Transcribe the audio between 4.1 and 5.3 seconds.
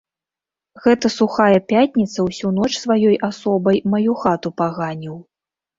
хату паганіў.